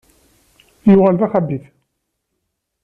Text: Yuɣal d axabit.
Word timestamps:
Yuɣal 0.91 1.15
d 1.19 1.21
axabit. 1.25 1.65